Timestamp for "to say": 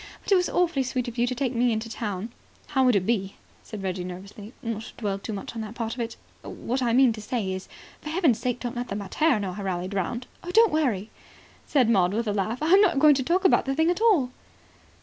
7.13-7.53